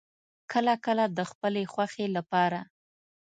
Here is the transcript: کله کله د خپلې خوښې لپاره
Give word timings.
کله 0.51 0.73
کله 0.85 1.03
د 1.17 1.19
خپلې 1.31 1.63
خوښې 1.73 2.05
لپاره 2.17 2.59